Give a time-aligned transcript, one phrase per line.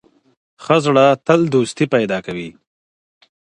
[0.63, 2.49] ښه زړه تل دوستي پيدا کوي